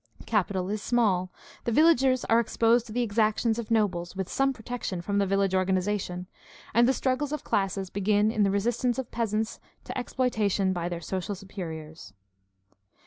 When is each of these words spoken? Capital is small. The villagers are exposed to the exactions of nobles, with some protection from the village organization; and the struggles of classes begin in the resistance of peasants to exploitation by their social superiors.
Capital 0.25 0.67
is 0.71 0.81
small. 0.81 1.31
The 1.65 1.71
villagers 1.71 2.25
are 2.25 2.39
exposed 2.39 2.87
to 2.87 2.91
the 2.91 3.03
exactions 3.03 3.59
of 3.59 3.69
nobles, 3.69 4.15
with 4.15 4.29
some 4.29 4.51
protection 4.51 4.99
from 4.99 5.19
the 5.19 5.27
village 5.27 5.53
organization; 5.53 6.25
and 6.73 6.87
the 6.87 6.91
struggles 6.93 7.31
of 7.31 7.43
classes 7.43 7.91
begin 7.91 8.31
in 8.31 8.41
the 8.41 8.49
resistance 8.49 8.97
of 8.97 9.11
peasants 9.11 9.59
to 9.83 9.95
exploitation 9.95 10.73
by 10.73 10.89
their 10.89 11.01
social 11.01 11.35
superiors. 11.35 12.13